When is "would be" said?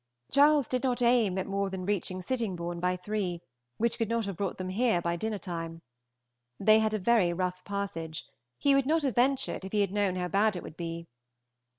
10.63-11.07